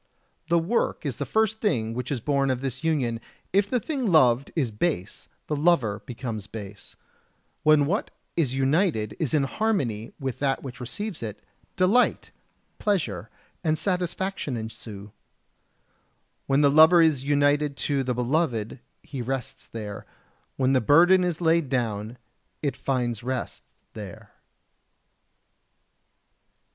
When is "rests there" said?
19.21-20.07